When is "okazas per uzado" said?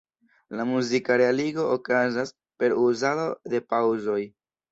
1.75-3.27